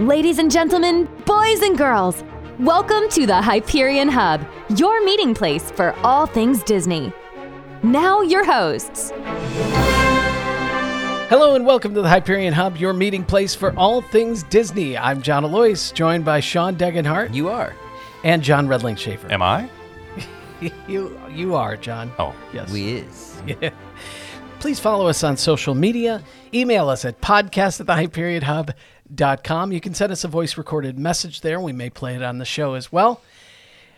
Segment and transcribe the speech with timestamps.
[0.00, 2.22] Ladies and gentlemen, boys and girls,
[2.60, 7.12] welcome to the Hyperion Hub, your meeting place for all things Disney.
[7.82, 9.12] Now, your hosts.
[11.28, 14.96] Hello and welcome to the Hyperion Hub, your meeting place for all things Disney.
[14.96, 17.74] I'm John Alois, joined by Sean Degenhart You are.
[18.22, 19.30] and John Redling Schaefer.
[19.32, 19.68] Am I?
[20.88, 22.10] You, you are, John.
[22.18, 22.70] Oh, Yes.
[22.72, 23.40] We is.
[24.58, 26.20] Please follow us on social media.
[26.52, 27.94] Email us at podcast at the
[29.08, 29.72] hyperionhub.com.
[29.72, 31.60] You can send us a voice recorded message there.
[31.60, 33.22] We may play it on the show as well.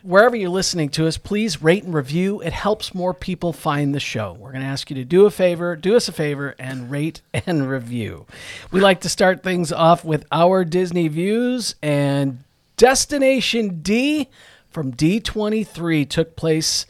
[0.03, 2.41] Wherever you're listening to us, please rate and review.
[2.41, 4.33] It helps more people find the show.
[4.33, 7.21] We're going to ask you to do a favor, do us a favor, and rate
[7.33, 8.25] and review.
[8.71, 12.39] We like to start things off with our Disney views, and
[12.77, 14.27] Destination D
[14.71, 16.87] from D23 took place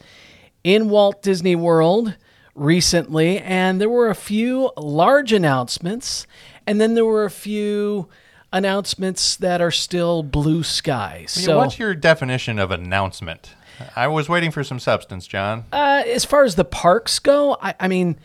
[0.64, 2.14] in Walt Disney World
[2.54, 6.26] recently, and there were a few large announcements,
[6.66, 8.08] and then there were a few
[8.52, 11.36] announcements that are still blue skies.
[11.38, 13.54] Yeah, So, what's your definition of announcement?
[13.96, 15.64] I was waiting for some substance, John.
[15.72, 18.18] uh, as far as the parks go, I, I mean,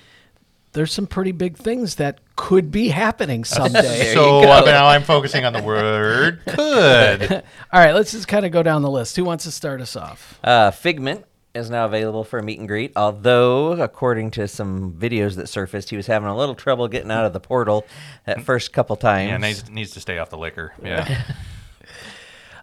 [0.73, 4.13] there's some pretty big things that could be happening someday.
[4.13, 7.31] So uh, now I'm focusing on the word could.
[7.71, 9.15] All right, let's just kind of go down the list.
[9.15, 10.39] Who wants to start us off?
[10.43, 11.25] Uh, Figment
[11.57, 15.89] is now available for a meet and greet, although, according to some videos that surfaced,
[15.89, 17.85] he was having a little trouble getting out of the portal
[18.25, 19.29] that first couple times.
[19.29, 20.73] Yeah, needs, needs to stay off the liquor.
[20.83, 21.23] Yeah.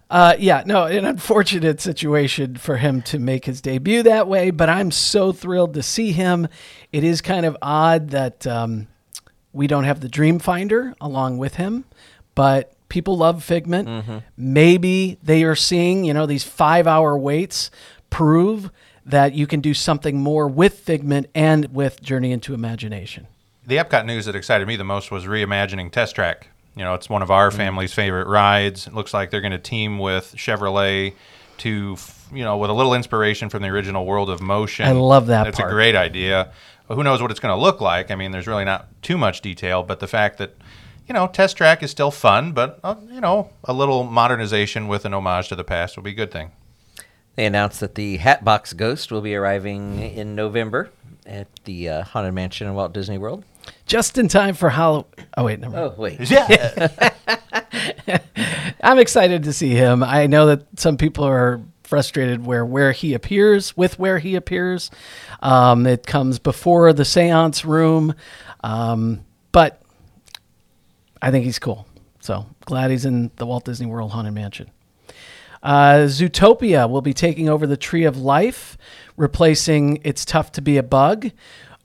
[0.07, 4.69] Uh, yeah, no, an unfortunate situation for him to make his debut that way, but
[4.69, 6.47] I'm so thrilled to see him.
[6.91, 8.87] It is kind of odd that um,
[9.51, 11.85] we don't have the Dreamfinder along with him,
[12.35, 14.23] but people love Figment.
[14.37, 17.71] Maybe they are seeing, you know, these five hour waits
[18.11, 18.69] prove
[19.05, 23.27] that you can do something more with Figment and with Journey into Imagination.
[23.67, 26.49] the Epcot news that excited me the most was reimagining Test Track.
[26.75, 28.85] You know, it's one of our family's favorite rides.
[28.87, 31.13] It looks like they're going to team with Chevrolet
[31.59, 31.97] to,
[32.33, 34.85] you know, with a little inspiration from the original World of Motion.
[34.85, 36.51] I love that It's a great idea.
[36.87, 38.11] But who knows what it's going to look like?
[38.11, 40.55] I mean, there's really not too much detail, but the fact that,
[41.07, 45.05] you know, Test Track is still fun, but, uh, you know, a little modernization with
[45.05, 46.51] an homage to the past will be a good thing.
[47.35, 50.89] They announced that the Hatbox Ghost will be arriving in November
[51.25, 53.43] at the uh, Haunted Mansion in Walt Disney World.
[53.85, 55.05] Just in time for Halloween.
[55.35, 55.93] Oh, wait, never mind.
[55.97, 56.19] Oh, wait.
[56.29, 56.87] Yeah.
[58.83, 60.03] I'm excited to see him.
[60.03, 64.91] I know that some people are frustrated where where he appears with where he appears.
[65.41, 68.15] Um, it comes before the seance room,
[68.63, 69.81] um, but
[71.21, 71.87] I think he's cool.
[72.19, 74.69] So glad he's in the Walt Disney World Haunted Mansion.
[75.65, 78.77] Uh, Zootopia will be taking over the Tree of Life,
[79.17, 81.31] replacing It's Tough to Be a Bug.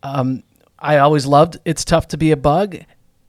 [0.02, 0.42] Um,
[0.78, 2.76] I always loved It's Tough to Be a Bug.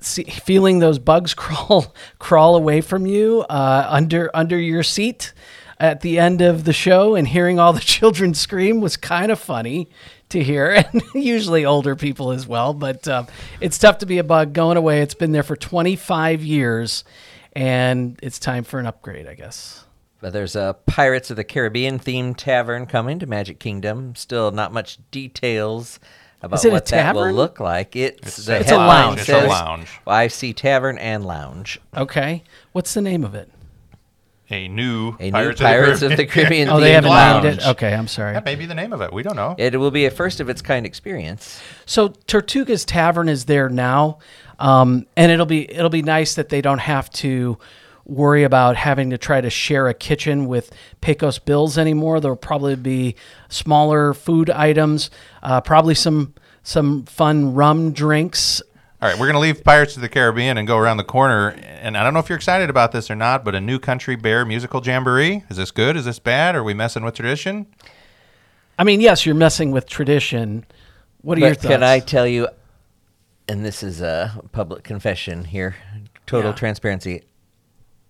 [0.01, 5.31] See, feeling those bugs crawl crawl away from you uh, under under your seat
[5.79, 9.39] at the end of the show, and hearing all the children scream was kind of
[9.39, 9.89] funny
[10.29, 12.73] to hear, and usually older people as well.
[12.73, 13.27] But um,
[13.61, 15.01] it's tough to be a bug going away.
[15.01, 17.05] It's been there for 25 years,
[17.53, 19.85] and it's time for an upgrade, I guess.
[20.21, 24.15] But there's a Pirates of the Caribbean themed tavern coming to Magic Kingdom.
[24.15, 25.99] Still not much details
[26.43, 27.95] about Is it a what that will look like.
[27.95, 29.19] It's, It's the a- It's a lounge.
[29.19, 29.99] It's a says lounge.
[30.05, 31.79] YC Tavern and Lounge.
[31.97, 33.49] Okay, what's the name of it?
[34.51, 36.67] A new A new Pirates, Pirates of the Caribbean.
[36.69, 37.43] Oh, they themed haven't lounge.
[37.45, 37.67] named it.
[37.67, 38.33] Okay, I'm sorry.
[38.33, 39.13] That may be the name of it.
[39.13, 39.55] We don't know.
[39.57, 41.61] It will be a first of its kind experience.
[41.85, 44.19] So Tortuga's Tavern is there now,
[44.59, 47.57] um, and it'll be it'll be nice that they don't have to
[48.05, 52.19] worry about having to try to share a kitchen with Pecos Bills anymore.
[52.19, 53.15] There'll probably be
[53.49, 55.09] smaller food items,
[55.43, 58.61] uh, probably some some fun rum drinks.
[59.01, 61.55] All right, we're going to leave Pirates of the Caribbean and go around the corner.
[61.81, 64.15] And I don't know if you're excited about this or not, but a new Country
[64.15, 65.43] Bear musical jamboree.
[65.49, 65.97] Is this good?
[65.97, 66.55] Is this bad?
[66.55, 67.65] Are we messing with tradition?
[68.77, 70.65] I mean, yes, you're messing with tradition.
[71.21, 71.65] What are your thoughts?
[71.67, 72.47] can I tell you,
[73.47, 75.75] and this is a public confession here,
[76.27, 76.55] total Yeah.
[76.57, 77.23] transparency.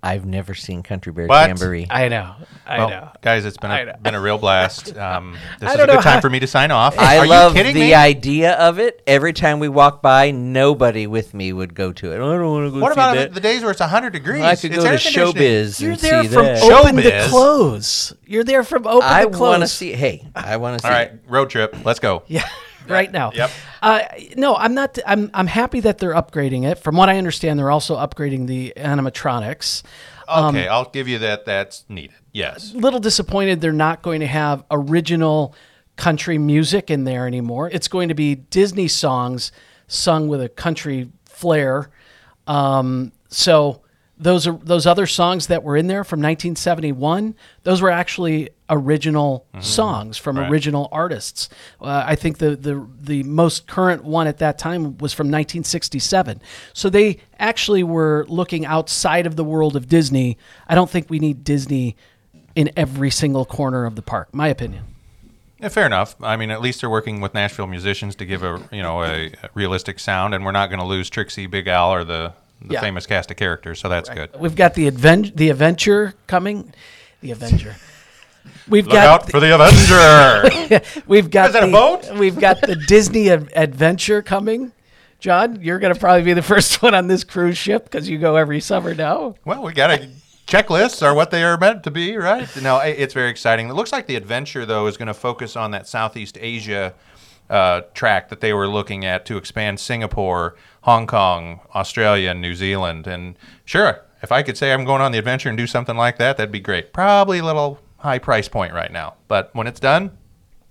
[0.04, 1.48] I've never seen Country Bear What?
[1.48, 1.86] Jamboree.
[1.90, 2.34] I know.
[2.66, 3.10] I well, know.
[3.22, 3.94] guys, it's been I a, know.
[4.02, 4.96] been a real blast.
[5.02, 6.98] Um, this I is a don't good time how- for me to sign off.
[6.98, 7.94] I Are love you kidding the me?
[7.94, 9.02] idea of it.
[9.06, 12.16] Every time we walk by, nobody with me would go to it.
[12.16, 13.34] I don't want to go What see about that.
[13.36, 14.42] the days where it's 100 degrees?
[14.42, 15.34] I could It's go to air conditioning.
[15.34, 16.64] Showbiz You're and there see from that.
[16.64, 17.30] open to Showbiz.
[17.30, 18.14] close.
[18.26, 19.40] You're there from open I to close.
[19.40, 19.92] want to see.
[19.94, 20.88] Hey, I want to see.
[20.92, 21.76] All right, road trip.
[21.86, 22.24] Let's go.
[22.28, 22.48] Yeah,
[22.92, 23.32] right now.
[23.34, 23.52] Yep.
[23.82, 24.02] Uh,
[24.36, 24.98] no, I'm not.
[25.06, 26.78] I'm I'm happy that they're upgrading it.
[26.80, 29.84] From what I understand, they're also upgrading the animatronics.
[30.28, 31.46] Um, Okay, I'll give you that.
[31.46, 32.16] That's needed.
[32.32, 32.74] Yes.
[32.74, 35.54] Little disappointed they're not going to have original
[35.98, 37.70] country music in there anymore.
[37.70, 39.52] It's going to be Disney songs
[39.88, 41.90] sung with a country flair.
[42.48, 43.82] Um, so
[44.22, 47.36] those are those other songs that were in there from 1971.
[47.64, 50.50] Those were actually original songs from Right.
[50.50, 51.50] original artists.
[51.82, 56.40] Uh, I think the, the the most current one at that time was from 1967.
[56.74, 60.38] So they actually were looking outside of the world of Disney.
[60.68, 61.96] I don't think we need Disney
[62.56, 64.34] in every single corner of the park.
[64.34, 64.84] My opinion.
[65.60, 66.16] Yeah, fair enough.
[66.22, 69.28] I mean, at least they're working with Nashville musicians to give a you know a,
[69.28, 72.34] a realistic sound, and we're not going to lose Trixie, Big Al, or the,
[72.66, 72.82] the Yeah.
[72.82, 73.80] famous cast of characters.
[73.80, 74.30] So that's good.
[74.40, 76.74] We've got the advent the Adventure coming.
[77.22, 77.76] The Avenger.
[78.68, 80.82] We've Look got out for the Avenger!
[81.08, 82.12] We've got Is that a the, boat?
[82.18, 84.72] We've got the Disney Ad- Adventure coming.
[85.20, 88.18] John, you're going to probably be the first one on this cruise ship because you
[88.18, 89.36] go every summer now.
[89.46, 90.10] well, we got to
[90.48, 92.48] checklists are what they are meant to be, right?
[92.62, 93.70] No, it's very exciting.
[93.70, 96.94] It looks like the adventure though is going to focus on that Southeast Asia
[97.50, 102.56] uh, track that they were looking at to expand Singapore, Hong Kong, Australia, and New
[102.56, 103.08] Zealand.
[103.08, 106.18] And sure, if I could say I'm going on the adventure and do something like
[106.18, 106.94] that, that'd be great.
[106.94, 110.18] Probably a little high price point right now, but when it's done,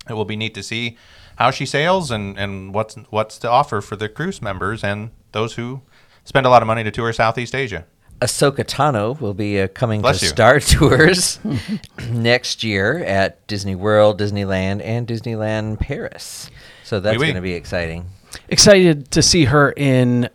[0.09, 0.97] it will be neat to see
[1.37, 5.53] how she sails and, and what's what's to offer for the cruise members and those
[5.55, 5.81] who
[6.25, 7.85] spend a lot of money to tour Southeast Asia.
[8.19, 10.29] Ahsoka Tano will be uh, coming Bless to you.
[10.29, 11.39] Star Tours
[12.09, 16.51] next year at Disney World, Disneyland, and Disneyland Paris.
[16.83, 17.27] So that's Oui, oui.
[17.27, 18.05] going to be exciting.
[18.49, 20.29] Excited to see her in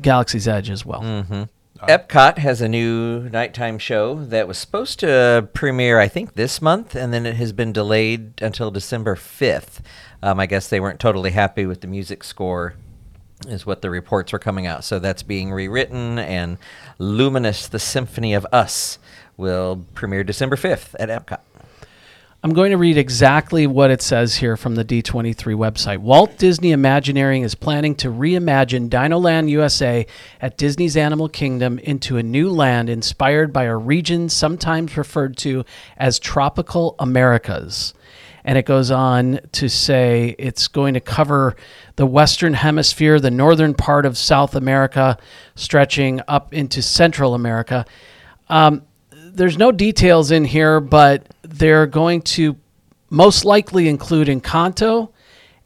[0.00, 1.00] Galaxy's Edge as well.
[1.00, 1.42] Mm-hmm.
[1.88, 6.94] Epcot has a new nighttime show that was supposed to premiere, I think, this month,
[6.94, 9.80] and then it has been delayed until December 5th.
[10.22, 12.74] Um, I guess they weren't totally happy with the music score,
[13.48, 14.84] is what the reports were coming out.
[14.84, 16.58] So that's being rewritten, and
[16.98, 19.00] Luminous, the Symphony of Us,
[19.36, 21.40] will premiere December 5th at Epcot.
[22.44, 25.98] I'm going to read exactly what it says here from the D23 website.
[25.98, 30.04] Walt Disney Imagineering is planning to reimagine Dinoland USA
[30.40, 35.64] at Disney's Animal Kingdom into a new land inspired by a region sometimes referred to
[35.96, 37.94] as Tropical Americas.
[38.44, 41.54] And it goes on to say it's going to cover
[41.94, 45.16] the Western Hemisphere, the northern part of South America,
[45.54, 47.86] stretching up into Central America
[48.48, 48.82] um,
[49.34, 52.56] there's no details in here, but they're going to
[53.10, 55.10] most likely include Encanto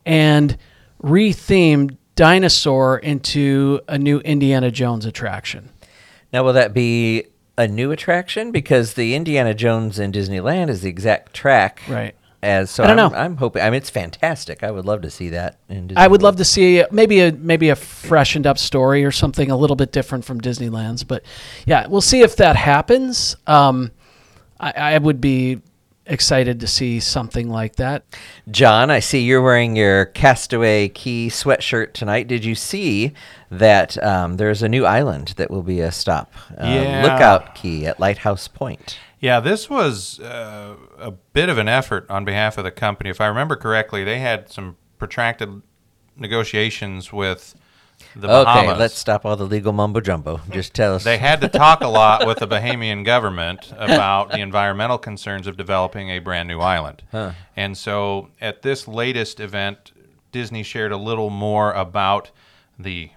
[0.05, 0.57] and
[1.03, 5.71] retheme Dinosaur into a new Indiana Jones attraction.
[6.33, 7.27] Now, will that be
[7.59, 8.53] a new attraction?
[8.53, 11.83] Because the Indiana Jones in Disneyland is the exact track.
[11.89, 12.15] Right.
[12.47, 13.19] As so, I don't I'm, know.
[13.19, 13.63] I'm hoping.
[13.63, 14.63] I mean, it's fantastic.
[14.63, 15.59] I would love to see that.
[15.69, 16.23] In I would Disneyland.
[16.23, 19.91] love to see maybe a maybe a freshened up story or something a little bit
[19.93, 21.25] different from Disneyland's, but
[21.67, 23.37] yeah, we'll see if that happens.
[23.47, 23.91] Um,
[24.61, 25.61] I, I would be
[26.09, 28.05] excited to see something like that.
[28.49, 32.29] John, I see you're wearing your Castaway Cay sweatshirt tonight.
[32.29, 33.13] Did you see
[33.51, 36.33] that um, there's a new island that will be a stop?
[36.57, 37.03] Um, Yeah.
[37.03, 38.99] Lookout Cay at Lighthouse Point.
[39.19, 43.11] Yeah, this was uh, a bit of an effort on behalf of the company.
[43.11, 45.63] If I remember correctly, they had some protracted
[46.17, 47.55] negotiations with
[48.15, 48.71] the Bahamas.
[48.71, 50.41] Okay, let's stop all the legal mumbo jumbo.
[50.51, 51.05] Just tell us.
[51.05, 55.57] They had to talk a lot with the Bahamian government about the environmental concerns of
[55.57, 57.03] developing a brand new island.
[57.57, 59.93] And so at this latest event,
[60.33, 62.31] Disney shared a little more about
[62.79, 63.11] the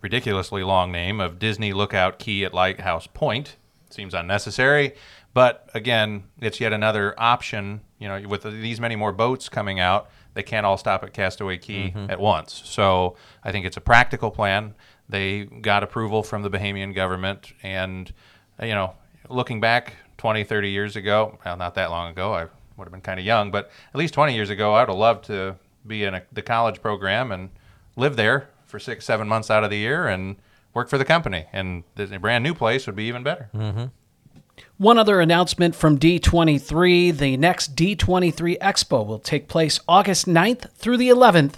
[0.00, 3.56] ridiculously long name of Disney Lookout Cay at Lighthouse Point.
[3.90, 4.94] Seems unnecessary,
[5.36, 7.82] but again, it's yet another option.
[7.98, 11.58] You know, with these many more boats coming out, they can't all stop at Castaway
[11.58, 12.10] Cay mm-hmm.
[12.10, 12.62] at once.
[12.64, 14.74] So I think it's a practical plan.
[15.10, 18.10] They got approval from the Bahamian government, and
[18.62, 18.94] you know,
[19.28, 22.46] looking back 20, 30 years ago, well, not that long ago, I
[22.78, 24.96] would have been kind of young, but at least 20 years ago, I would have
[24.96, 27.50] loved to be in a, the college program and
[27.94, 30.36] live there for six, seven months out of the year and
[30.72, 31.44] work for the company.
[31.52, 33.50] And a brand new place would be even better.
[33.54, 33.84] Mm-hmm.
[34.78, 40.98] One other announcement from D23 the next D23 Expo will take place August 9th through
[40.98, 41.54] the 11th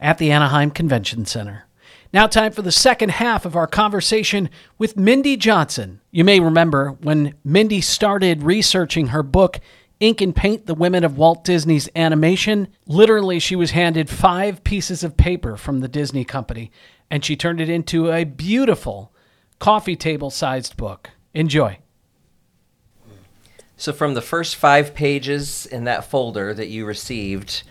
[0.00, 1.66] at the Anaheim Convention Center.
[2.12, 6.00] Now, time for the second half of our conversation with Mindy Johnson.
[6.10, 9.60] You may remember when Mindy started researching her book,
[10.00, 12.66] Ink and Paint The Women of Walt Disney's Animation.
[12.86, 16.72] Literally, she was handed five pieces of paper from the Disney company,
[17.10, 19.12] and she turned it into a beautiful
[19.60, 21.10] coffee table sized book.
[21.32, 21.78] Enjoy.
[23.80, 27.62] So from the first five pages in that folder that you received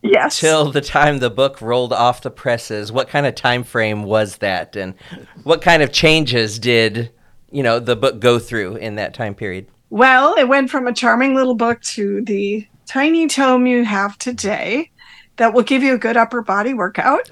[0.00, 0.38] Yes.
[0.38, 4.36] till the time the book rolled off the presses, what kind of time frame was
[4.36, 4.94] that, and
[5.42, 7.10] what kind of changes did
[7.50, 9.66] you know the book go through in that time period?
[9.90, 14.90] Well, it went from a charming little book to the tiny tome you have today
[15.36, 17.28] that will give you a good upper body workout.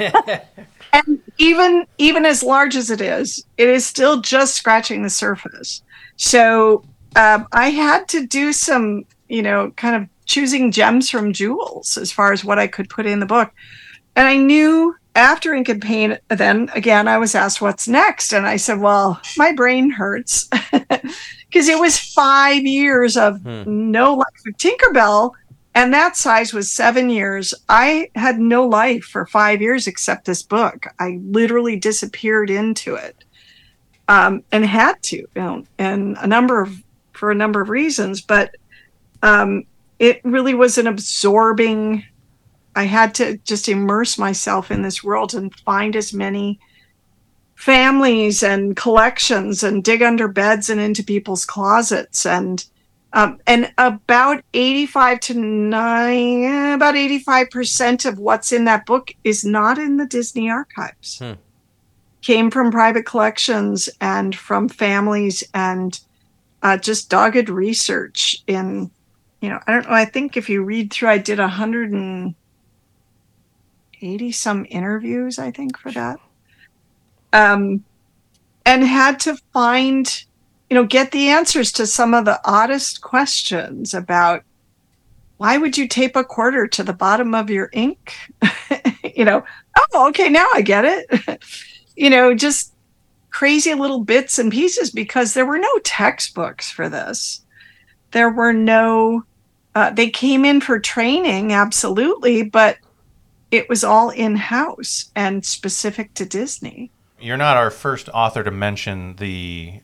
[0.92, 5.82] and even even as large as it is, it is still just scratching the surface.
[6.16, 6.84] So
[7.16, 12.12] um, I had to do some, you know, kind of choosing gems from jewels as
[12.12, 13.52] far as what I could put in the book.
[14.14, 18.32] And I knew after Ink and Paint, then again, I was asked what's next.
[18.32, 23.90] And I said, well, my brain hurts because it was five years of hmm.
[23.90, 25.32] no life of Tinkerbell.
[25.74, 27.54] And that size was seven years.
[27.68, 30.86] I had no life for five years except this book.
[30.98, 33.24] I literally disappeared into it
[34.08, 36.82] um, and had to, you know, and a number of,
[37.18, 38.20] for a number of reasons.
[38.20, 38.54] But
[39.22, 39.64] um,
[39.98, 42.04] it really was an absorbing
[42.76, 46.58] i had to just immerse myself in this world and find as many
[47.56, 52.64] families and collections and dig under beds and into people's closets and
[53.14, 59.78] um, and about 85 to 9 about 85% of what's in that book is not
[59.78, 61.32] in the disney archives hmm.
[62.20, 66.00] came from private collections and from families and
[66.62, 68.90] uh, just dogged research in
[69.40, 69.94] you know, I don't know.
[69.94, 72.34] I think if you read through, I did a hundred and
[74.02, 75.38] eighty some interviews.
[75.38, 76.18] I think for that,
[77.32, 77.84] um,
[78.66, 80.24] and had to find,
[80.68, 84.42] you know, get the answers to some of the oddest questions about
[85.36, 88.14] why would you tape a quarter to the bottom of your ink?
[89.14, 89.44] you know,
[89.94, 91.44] oh, okay, now I get it.
[91.96, 92.72] you know, just
[93.30, 97.42] crazy little bits and pieces because there were no textbooks for this.
[98.12, 99.24] There were no
[99.74, 102.78] uh, they came in for training, absolutely, but
[103.50, 106.90] it was all in house and specific to Disney.
[107.20, 109.80] You're not our first author to mention the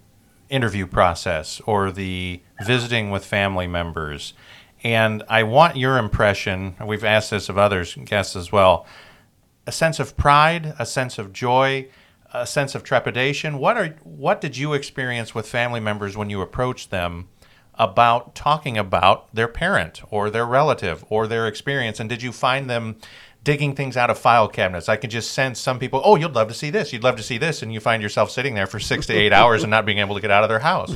[0.49, 4.35] interview process or the visiting with family members.
[4.83, 8.87] And I want your impression, we've asked this of others, guests as well,
[9.67, 11.89] a sense of pride, a sense of joy,
[12.35, 13.59] a sense of trepidation.
[13.59, 17.29] What are what did you experience with family members when you approached them
[17.77, 22.01] about talking about their parent or their relative or their experience?
[22.01, 22.97] And did you find them
[23.45, 24.89] digging things out of file cabinets?
[24.89, 27.23] I can just sense some people, oh, you'd love to see this, you'd love to
[27.23, 29.87] see this, and you find yourself sitting there for six to eight hours and not
[29.87, 30.93] being able to get out of their house.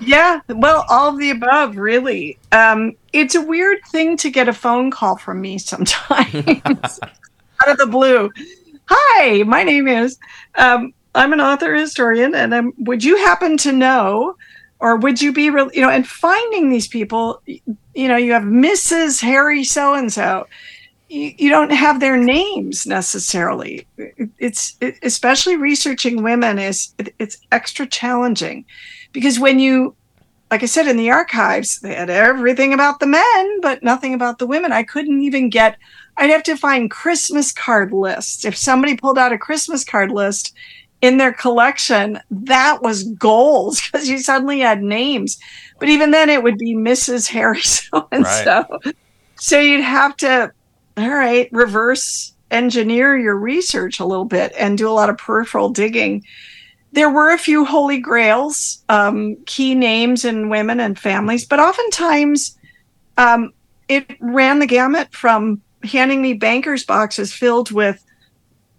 [0.00, 2.38] Yeah, well, all of the above, really.
[2.52, 6.34] Um, it's a weird thing to get a phone call from me sometimes
[7.60, 8.30] out of the blue.
[8.90, 10.18] Hi, my name is.
[10.56, 14.36] Um, I'm an author historian, and I'm, would you happen to know
[14.78, 18.44] or would you be real you know and finding these people you know you have
[18.44, 20.46] mrs harry so and so
[21.10, 23.86] you don't have their names necessarily.
[24.38, 28.64] It's it, especially researching women is it, it's extra challenging.
[29.12, 29.96] Because when you
[30.52, 34.38] like i said in the archives they had everything about the men but nothing about
[34.38, 34.72] the women.
[34.72, 35.78] I couldn't even get
[36.20, 40.54] i'd have to find christmas card lists if somebody pulled out a christmas card list
[41.00, 45.38] in their collection, that was gold because you suddenly had names.
[45.78, 47.28] But even then, it would be Mrs.
[47.28, 48.64] Harry so and so.
[49.36, 50.52] So you'd have to,
[50.96, 55.70] all right, reverse engineer your research a little bit and do a lot of peripheral
[55.70, 56.24] digging.
[56.92, 62.58] There were a few holy grails, um, key names in women and families, but oftentimes
[63.16, 63.52] um,
[63.88, 68.04] it ran the gamut from handing me bankers boxes filled with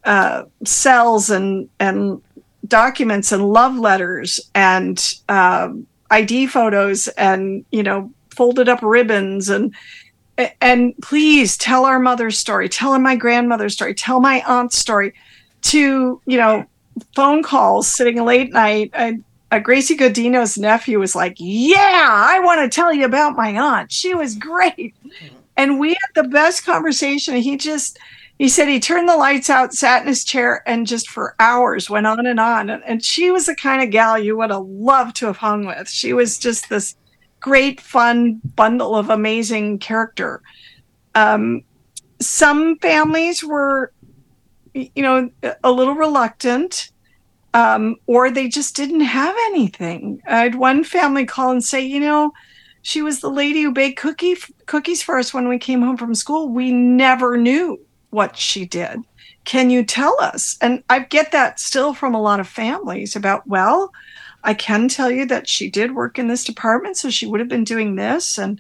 [0.04, 2.22] uh, cells and and
[2.68, 5.70] documents and love letters and uh,
[6.10, 9.76] ID photos and you know folded up ribbons and
[10.60, 15.14] and please tell our mother's story, tell my grandmother's story, tell my aunt's story,
[15.64, 16.66] to you know
[17.16, 18.92] phone calls sitting late night.
[18.94, 23.92] Uh, Gracie Godino's nephew was like, "Yeah, I want to tell you about my aunt.
[23.92, 24.96] She was great,"
[25.62, 27.36] and we had the best conversation.
[27.36, 28.00] He just
[28.40, 31.92] he said he turned the lights out, sat in his chair, and just for hours
[31.92, 32.72] went on and on.
[32.72, 35.88] And, she was the kind of gal you would have loved to have hung with.
[35.88, 36.96] She was just this
[37.40, 40.42] great, fun bundle of amazing character.
[41.14, 41.62] Um,
[42.20, 43.92] some families were,
[44.74, 45.30] you know,
[45.64, 46.90] a little reluctant.
[47.54, 50.24] Um, or they just didn't have anything.
[50.26, 52.32] I had one family call and say, you know,
[52.82, 54.36] she was the lady who baked cookie
[54.66, 56.50] cookies for us when we came home from school.
[56.50, 59.00] We never knew what she did.
[59.44, 60.58] Can you tell us?
[60.62, 63.92] And I get that still from a lot of families about, well,
[64.44, 67.50] I can tell you that she did work in this department, so she would have
[67.50, 68.38] been doing this.
[68.38, 68.60] And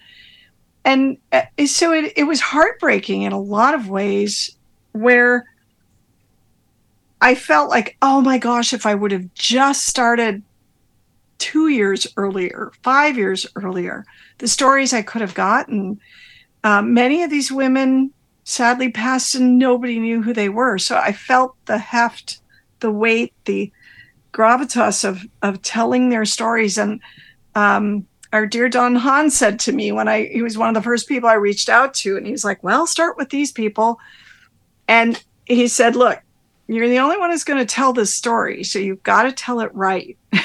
[0.83, 4.55] and uh, so it, it was heartbreaking in a lot of ways
[4.93, 5.45] where
[7.21, 10.41] I felt like, oh my gosh, if I would have just started
[11.41, 14.05] two years earlier, five years earlier,
[14.37, 15.99] the stories I could have gotten.
[16.63, 20.77] Uh, many of these women sadly passed and nobody knew who they were.
[20.77, 22.41] So I felt the heft,
[22.79, 23.71] the weight, the
[24.31, 26.77] gravitas of of telling their stories.
[26.77, 27.01] And
[27.55, 30.87] um, our dear Don Hahn said to me when I he was one of the
[30.87, 33.99] first people I reached out to, and he was like, "Well, start with these people,"
[34.87, 36.21] and he said, "Look,
[36.67, 39.59] you're the only one who's going to tell this story, so you've got to tell
[39.59, 40.19] it right."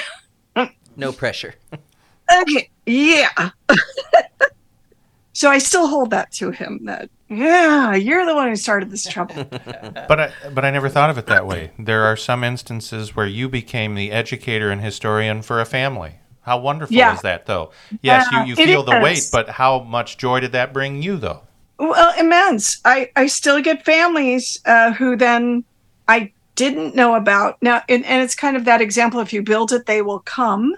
[0.97, 1.55] no pressure.
[2.41, 3.51] okay, yeah.
[5.33, 9.05] so I still hold that to him that yeah, you're the one who started this
[9.05, 9.43] trouble.
[9.43, 11.71] but I, but I never thought of it that way.
[11.77, 16.19] There are some instances where you became the educator and historian for a family.
[16.41, 17.13] How wonderful yeah.
[17.13, 17.71] is that, though?
[18.01, 21.41] Yes, you, you feel the weight, but how much joy did that bring you, though?
[21.77, 22.79] Well, immense.
[22.85, 25.65] I, I still get families uh, who then
[26.07, 27.61] I didn't know about.
[27.61, 30.73] Now, and, and it's kind of that example if you build it, they will come.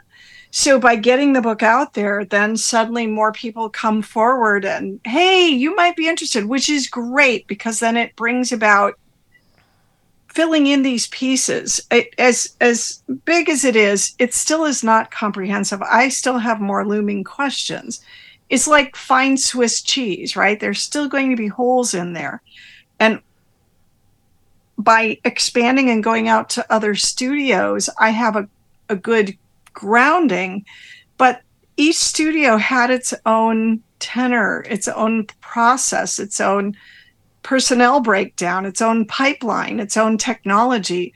[0.51, 5.47] So by getting the book out there, then suddenly more people come forward and, hey,
[5.47, 8.97] you might be interested, which is great because then it brings about
[10.33, 11.81] filling in these pieces.
[11.91, 15.81] It, as as big as it is, it still is not comprehensive.
[15.83, 18.01] I still have more looming questions.
[18.49, 20.59] It's like fine Swiss cheese, right?
[20.59, 22.41] There's still going to be holes in there.
[22.99, 23.21] And
[24.79, 28.49] by expanding and going out to other studios, I have a,
[28.87, 29.37] a good
[29.79, 30.65] grounding,
[31.17, 31.41] but
[31.77, 36.75] each studio had its own tenor, its own process, its own
[37.43, 41.13] personnel breakdown, its own pipeline, its own technology.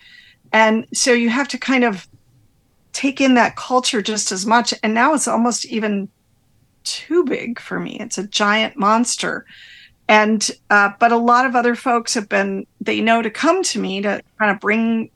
[0.54, 2.08] And so you have to kind of
[2.94, 4.74] take in that culture just as much.
[4.82, 6.08] And now it's almost even
[6.86, 8.00] too big for me.
[8.00, 9.46] It's a giant monster.
[10.08, 13.80] And, uh, but a lot of other folks have been, they know to come to
[13.80, 15.10] me to kind of bring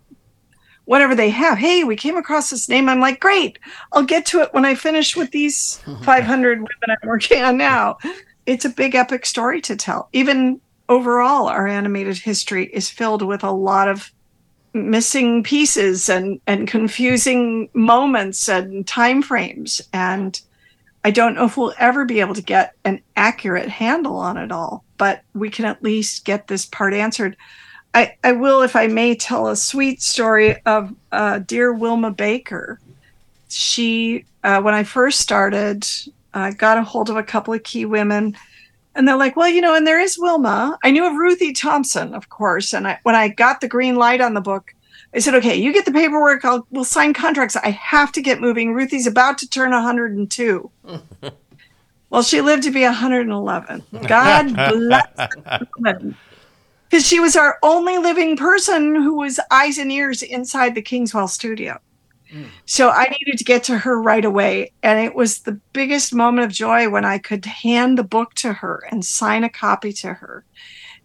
[0.88, 1.58] whatever they have.
[1.58, 2.88] Hey, we came across this name.
[2.88, 3.60] I'm like, great.
[3.92, 7.98] I'll get to it when I finish with these 500 women I'm working on now.
[8.46, 10.08] It's a big epic story to tell.
[10.14, 14.12] Even overall, our animated history is filled with a lot of
[14.74, 19.82] missing pieces and and confusing moments and time frames.
[19.92, 20.40] And
[21.04, 24.54] I don't know if we'll ever be able to get an accurate handle on it
[24.54, 27.36] all, but we can at least get this part answered.
[27.94, 32.80] I, I will, if I may, tell a sweet story of uh, dear Wilma Baker.
[33.50, 35.86] She, uh, when I first started,
[36.34, 38.38] I uh, got a hold of a couple of key women,
[38.94, 40.78] and they're like, "Well, you know," and there is Wilma.
[40.84, 44.22] I knew of Ruthie Thompson, of course, and I, when I got the green light
[44.22, 44.76] on the book,
[45.16, 46.46] I said, "Okay, you get the paperwork.
[46.46, 47.56] I'll we'll sign contracts.
[47.56, 48.74] I have to get moving.
[48.74, 50.70] Ruthie's about to turn 102."
[52.10, 53.84] well, she lived to be 111.
[54.08, 55.08] God bless
[56.90, 61.28] because she was our only living person who was eyes and ears inside the Kingswell
[61.28, 61.80] studio.
[62.32, 62.48] Mm.
[62.66, 64.72] So I needed to get to her right away.
[64.84, 68.54] And it was the biggest moment of joy when I could hand the book to
[68.54, 70.46] her and sign a copy to her.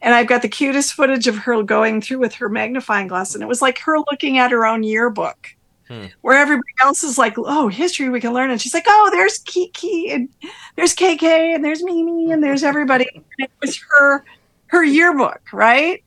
[0.01, 3.35] And I've got the cutest footage of her going through with her magnifying glass.
[3.35, 5.55] And it was like her looking at her own yearbook,
[5.87, 6.07] hmm.
[6.23, 8.51] where everybody else is like, oh, history we can learn.
[8.51, 10.29] And she's like, oh, there's Kiki and
[10.75, 13.07] there's KK and there's Mimi and there's everybody.
[13.15, 14.25] And it was her
[14.73, 16.03] her yearbook, right?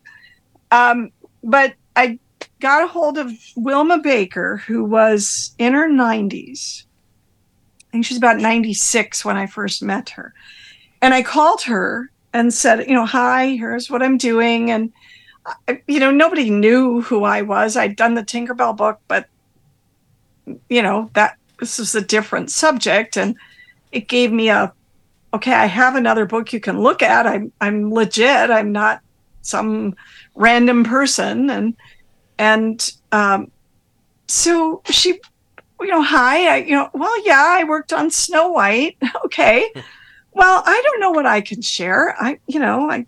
[0.72, 1.12] Um,
[1.44, 2.18] but I
[2.60, 6.84] got a hold of Wilma Baker, who was in her 90s.
[6.84, 10.34] I think she's about 96 when I first met her.
[11.00, 14.72] And I called her and said, you know, hi, here's what I'm doing.
[14.72, 14.92] And,
[15.88, 17.78] you know, nobody knew who I was.
[17.78, 19.28] I'd done the Tinkerbell book, but,
[20.70, 23.16] you know, that this was a different subject.
[23.16, 23.38] And
[23.92, 24.74] it gave me a
[25.36, 27.28] okay, I have another book you can look at.
[27.28, 28.50] I'm I'm legit.
[28.50, 29.02] I'm not
[29.42, 29.96] some
[30.34, 31.50] random person.
[31.50, 31.76] And
[32.38, 33.52] and um,
[34.28, 35.20] so she,
[35.80, 36.56] you know, hi.
[36.56, 38.98] I, you know, well, yeah, I worked on Snow White.
[39.26, 39.72] okay.
[40.34, 42.16] Well, I don't know what I can share.
[42.20, 43.06] I, you know, I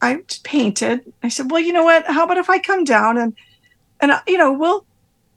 [0.00, 1.12] I painted.
[1.22, 2.06] I said, well, you know what?
[2.06, 3.34] How about if I come down and
[4.00, 4.84] and you know, we'll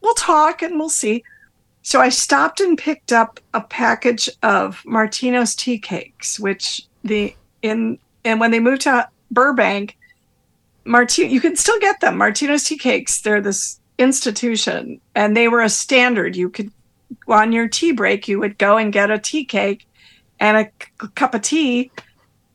[0.02, 1.24] we'll talk and we'll see.
[1.84, 7.98] So I stopped and picked up a package of Martino's tea cakes, which the in
[8.24, 9.98] and when they moved to Burbank,
[10.86, 12.18] Martino you can still get them.
[12.18, 16.36] Martino's tea cakes, they're this institution and they were a standard.
[16.36, 16.72] You could
[17.28, 19.88] on your tea break, you would go and get a tea cake
[20.40, 21.92] and a c- cup of tea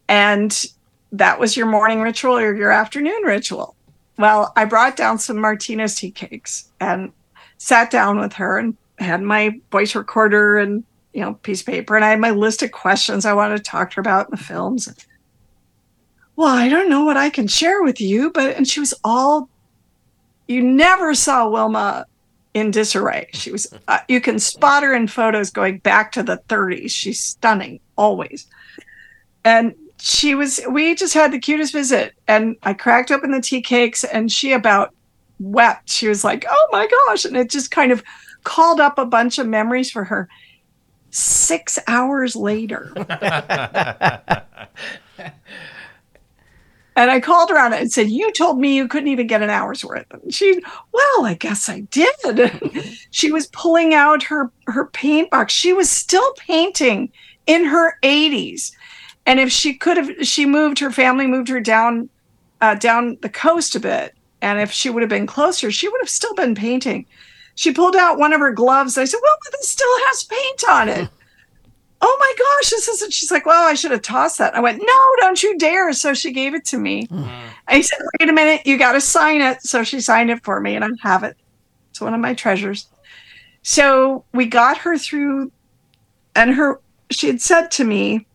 [0.08, 0.66] and
[1.12, 3.74] that was your morning ritual or your afternoon ritual.
[4.18, 7.12] Well, I brought down some Martino's tea cakes and
[7.58, 11.96] sat down with her and had my voice recorder and you know piece of paper
[11.96, 14.30] and i had my list of questions i wanted to talk to her about in
[14.30, 14.88] the films
[16.36, 19.48] well i don't know what i can share with you but and she was all
[20.48, 22.06] you never saw wilma
[22.54, 26.40] in disarray she was uh, you can spot her in photos going back to the
[26.48, 28.46] 30s she's stunning always
[29.44, 33.62] and she was we just had the cutest visit and I cracked open the tea
[33.62, 34.94] cakes and she about
[35.38, 35.90] wept.
[35.90, 38.02] She was like, "Oh my gosh." And it just kind of
[38.46, 40.28] called up a bunch of memories for her.
[41.10, 42.92] 6 hours later.
[46.98, 49.42] And I called her on it and said, You told me you couldn't even get
[49.42, 50.06] an hour's worth.
[50.10, 50.58] And she,
[50.92, 52.08] well, I guess I did.
[53.10, 55.52] she was pulling out her, her paint box.
[55.52, 57.12] She was still painting
[57.46, 58.72] in her 80s.
[59.26, 62.08] And if she could have, she moved, her family moved her down,
[62.62, 64.14] uh, down the coast a bit.
[64.40, 67.04] And if she would have been closer, she would have still been painting.
[67.56, 68.96] She pulled out one of her gloves.
[68.96, 71.08] I said, Well, this still has paint on it
[72.00, 73.12] oh my gosh, this isn't.
[73.12, 74.54] She's like, well, I should have tossed that.
[74.54, 75.92] I went, no, don't you dare.
[75.92, 77.06] So she gave it to me.
[77.06, 77.28] Mm.
[77.68, 79.62] I said, wait a minute, you got to sign it.
[79.62, 81.36] So she signed it for me and I have it.
[81.90, 82.86] It's one of my treasures.
[83.62, 85.50] So we got her through,
[86.36, 88.26] and her, she had said to me,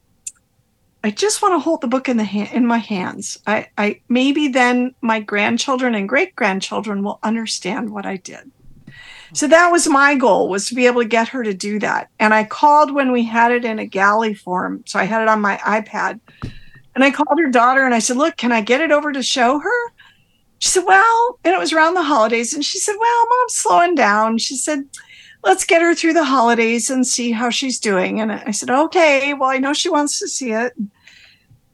[1.03, 3.37] I just want to hold the book in the ha- in my hands.
[3.47, 8.51] I, I maybe then my grandchildren and great grandchildren will understand what I did.
[9.33, 12.09] So that was my goal was to be able to get her to do that.
[12.19, 14.83] And I called when we had it in a galley form.
[14.85, 16.19] So I had it on my iPad.
[16.93, 19.23] And I called her daughter and I said, Look, can I get it over to
[19.23, 19.93] show her?
[20.59, 22.53] She said, Well, and it was around the holidays.
[22.53, 24.37] And she said, Well, mom's slowing down.
[24.37, 24.83] She said,
[25.43, 28.19] Let's get her through the holidays and see how she's doing.
[28.19, 30.73] And I said, Okay, well, I know she wants to see it.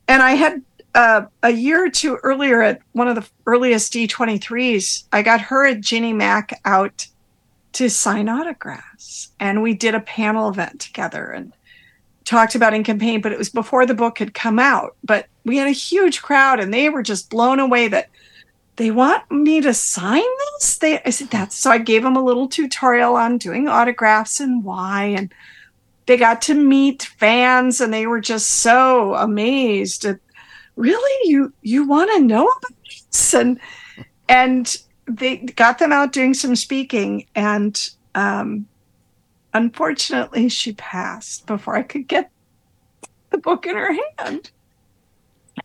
[0.08, 0.62] And I had
[0.94, 5.66] uh, a year or two earlier at one of the earliest D23s, I got her
[5.66, 7.08] and Ginni Mack out
[7.74, 9.32] to sign autographs.
[9.40, 11.54] And we did a panel event together and
[12.26, 14.96] talked about Ink and Paint, but it was before the book had come out.
[15.04, 18.10] But we had a huge crowd and they were just blown away that
[18.76, 20.78] they want me to sign this.
[20.78, 24.64] They I said that's so I gave them a little tutorial on doing autographs and
[24.64, 25.06] why.
[25.06, 25.34] And
[26.06, 30.20] they got to meet fans and they were just so amazed at
[30.76, 33.60] really you you want to know about this and
[34.30, 38.68] and they got them out doing some speaking, and um,
[39.54, 42.32] unfortunately, she passed before I could get
[43.30, 44.52] the book in her hand.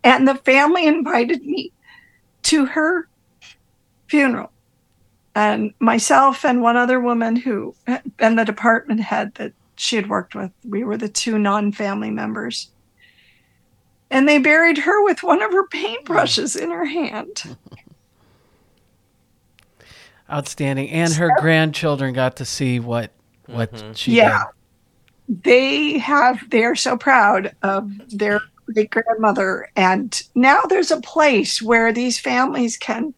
[0.04, 1.72] And the family invited me
[2.44, 3.08] to her
[4.08, 4.50] funeral.
[5.34, 7.74] And myself and one other woman who
[8.18, 12.10] and the department head that she had worked with, we were the two non family
[12.10, 12.70] members.
[14.10, 17.56] And they buried her with one of her paintbrushes in her hand.
[20.32, 20.90] Outstanding.
[20.90, 23.10] And her grandchildren got to see what
[23.46, 23.92] what mm-hmm.
[23.92, 24.44] she yeah.
[25.28, 25.44] Did.
[25.44, 28.40] They have they are so proud of their
[28.72, 29.68] great grandmother.
[29.76, 33.14] And now there's a place where these families can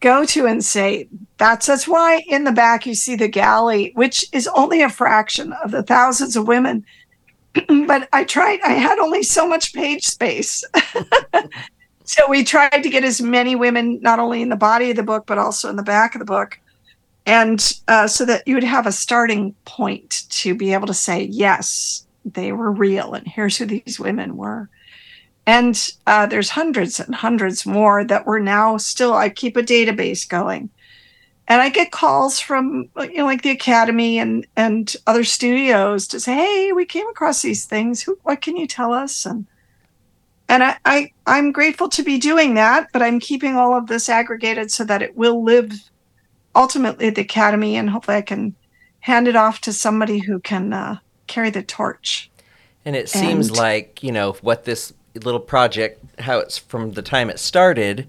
[0.00, 4.24] go to and say, that's that's why in the back you see the galley, which
[4.32, 6.84] is only a fraction of the thousands of women.
[7.86, 10.64] but I tried, I had only so much page space.
[12.04, 15.02] So we tried to get as many women, not only in the body of the
[15.02, 16.60] book, but also in the back of the book.
[17.26, 21.24] And uh, so that you would have a starting point to be able to say,
[21.24, 24.68] yes, they were real, and here's who these women were.
[25.46, 30.28] And uh, there's hundreds and hundreds more that we're now still, I keep a database
[30.28, 30.70] going.
[31.48, 36.20] And I get calls from, you know, like the Academy and, and other studios to
[36.20, 38.02] say, hey, we came across these things.
[38.02, 39.26] Who, what can you tell us?
[39.26, 39.46] And
[40.54, 44.08] and I, I i'm grateful to be doing that but i'm keeping all of this
[44.08, 45.72] aggregated so that it will live
[46.54, 48.54] ultimately at the academy and hopefully i can
[49.04, 52.30] hand it off to somebody who can uh, carry the torch.
[52.86, 57.02] And it seems and, like you know what this little project how it's from the
[57.02, 58.08] time it started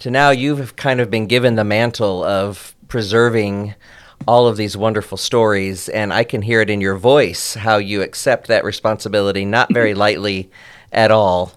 [0.00, 3.74] to now you've kind of been given the mantle of preserving
[4.26, 5.88] all of these wonderful stories.
[5.88, 9.94] And i can hear it in your voice how you accept that responsibility not very
[10.04, 10.50] lightly
[10.92, 11.52] at all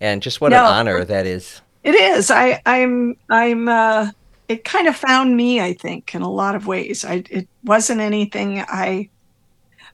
[0.00, 1.60] and just what no, an honor that is.
[1.82, 2.30] It is.
[2.30, 3.16] I, I'm.
[3.28, 3.68] I'm.
[3.68, 4.10] Uh,
[4.48, 5.60] it kind of found me.
[5.60, 7.04] I think in a lot of ways.
[7.04, 7.24] I.
[7.30, 9.10] It wasn't anything I.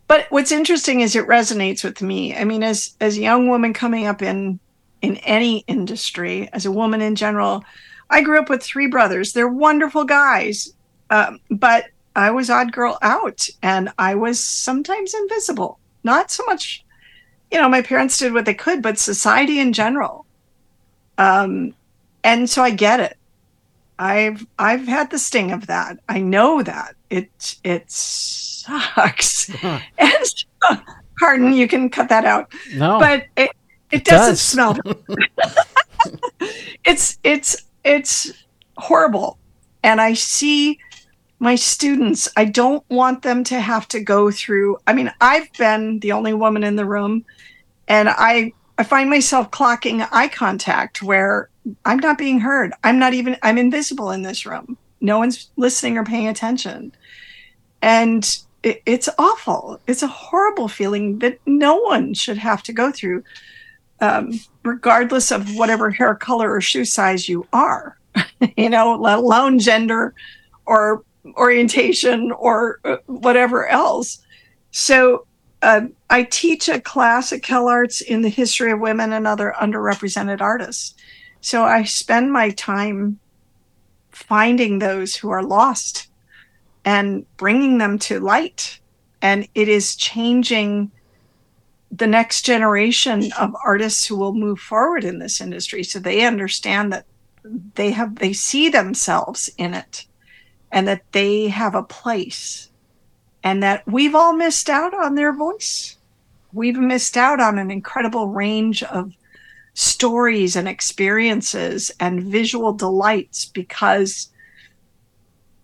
[0.07, 2.35] But what's interesting is it resonates with me.
[2.35, 4.59] I mean, as as a young woman coming up in
[5.03, 7.65] in any industry, as a woman in general,
[8.11, 9.33] I grew up with three brothers.
[9.33, 10.73] They're wonderful guys,
[11.11, 11.87] um, but
[12.17, 15.79] I was odd girl out, and I was sometimes invisible.
[16.05, 16.85] Not so much
[17.55, 20.27] you know, my parents did what they could, but society in general.
[21.19, 21.73] Um,
[22.25, 23.17] and so I get it.
[23.97, 26.01] I've I've had the sting of that.
[26.09, 29.49] I know that it it sucks.
[29.63, 30.45] and
[31.21, 32.53] pardon, you can cut that out.
[32.75, 33.51] No, but it
[33.93, 34.41] it, it doesn't does.
[34.41, 34.77] smell.
[36.85, 38.33] it's it's it's
[38.79, 39.39] horrible,
[39.85, 40.81] and I see
[41.45, 42.27] my students.
[42.39, 44.79] I don't want them to have to go through.
[44.87, 47.27] I mean, I've been the only woman in the room
[47.87, 51.49] and I I find myself clocking eye contact where
[51.85, 52.73] I'm not being heard.
[52.83, 54.77] I'm not even, I'm invisible in this room.
[55.01, 56.93] No one's listening or paying attention.
[57.83, 59.81] And it, it's awful.
[59.87, 63.23] It's a horrible feeling that no one should have to go through,
[64.01, 67.97] um, regardless of whatever hair color or shoe size you are,
[68.57, 70.15] you know, let alone gender
[70.67, 71.05] or
[71.37, 74.19] orientation or uh, whatever else.
[74.71, 75.27] So
[75.63, 80.41] uh, I teach a class at CalArts in the history of women and other underrepresented
[80.41, 80.95] artists.
[81.41, 83.19] So I spend my time
[84.11, 86.09] finding those who are lost
[86.85, 88.79] and bringing them to light.
[89.23, 90.91] And it is changing
[91.91, 96.93] the next generation of artists who will move forward in this industry so they understand
[96.93, 97.07] that
[97.75, 100.07] they have they see themselves in it
[100.75, 102.69] and that they have a place
[103.43, 105.97] and that we've all missed out on their voice
[106.55, 109.13] we've missed out on an incredible range of
[109.75, 114.31] stories and experiences and visual delights because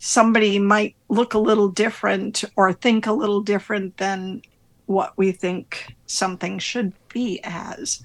[0.01, 4.42] somebody might look a little different or think a little different than
[4.87, 8.03] what we think something should be as.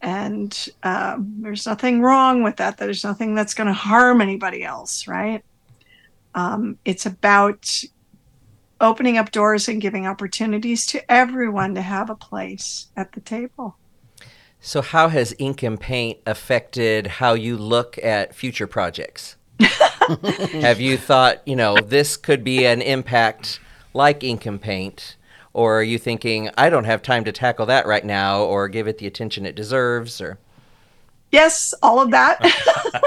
[0.00, 2.78] And um, there's nothing wrong with that.
[2.78, 5.44] There's nothing that's going to harm anybody else, right?
[6.34, 7.84] Um, it's about
[8.80, 13.76] opening up doors and giving opportunities to everyone to have a place at the table.
[14.60, 19.36] So, how has ink and paint affected how you look at future projects?
[20.52, 23.60] Have you thought, you know, this could be an impact
[23.92, 25.16] like ink and paint?
[25.52, 28.88] Or are you thinking, I don't have time to tackle that right now or give
[28.88, 30.20] it the attention it deserves?
[30.20, 30.38] Or
[31.30, 32.40] Yes, all of that.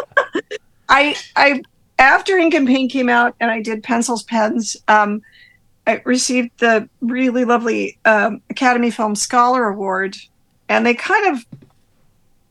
[0.89, 1.61] I I
[1.99, 5.21] after ink and paint came out and I did pencils, pens, um,
[5.85, 10.17] I received the really lovely um, Academy Film Scholar Award
[10.69, 11.45] and they kind of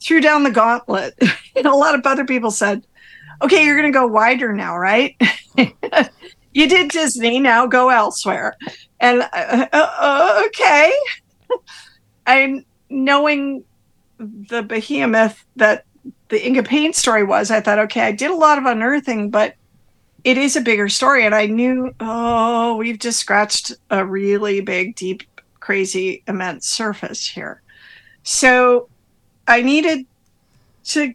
[0.03, 1.15] threw down the gauntlet.
[1.57, 2.87] and a lot of other people said,
[3.43, 5.17] okay, you're going to go wider now, right?
[6.53, 8.55] you did Disney, now go elsewhere.
[9.01, 10.93] And uh, uh, okay.
[12.27, 13.65] I'm knowing
[14.19, 15.85] the behemoth that
[16.29, 19.31] the Ink and Paint story was, I thought, okay, I did a lot of unearthing,
[19.31, 19.55] but
[20.25, 21.25] it is a bigger story.
[21.25, 25.23] And I knew, oh, we've just scratched a really big, deep,
[25.61, 27.63] crazy, immense surface here.
[28.25, 28.89] So
[29.47, 30.05] I needed
[30.87, 31.15] to,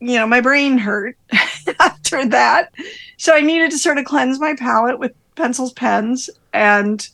[0.00, 1.16] you know, my brain hurt
[1.80, 2.74] after that.
[3.16, 7.08] So I needed to sort of cleanse my palette with pencils, pens, and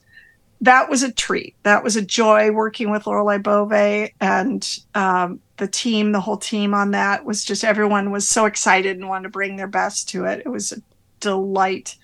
[0.60, 1.54] that was a treat.
[1.64, 3.72] That was a joy working with Lorelay Bove
[4.20, 8.96] and um, the team, the whole team on that was just everyone was so excited
[8.96, 10.42] and wanted to bring their best to it.
[10.44, 10.82] It was a
[11.20, 11.96] delight.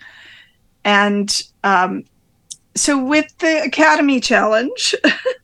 [0.85, 2.05] And um,
[2.77, 4.95] so with the Academy Challenge,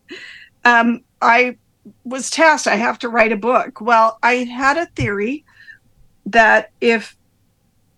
[0.65, 1.57] um, I
[2.05, 3.81] was tasked, I have to write a book.
[3.81, 5.45] Well, I had a theory
[6.27, 7.17] that if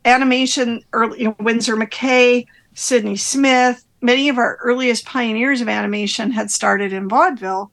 [0.07, 6.31] animation, early, you know, Winsor McCay, Sydney Smith, many of our earliest pioneers of animation
[6.31, 7.71] had started in vaudeville,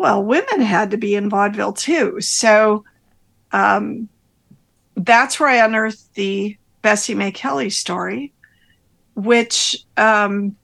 [0.00, 2.22] well, women had to be in vaudeville too.
[2.22, 2.86] So
[3.52, 4.08] um,
[4.96, 8.32] that's where I unearthed the Bessie Mae Kelly story,
[9.14, 10.56] which um,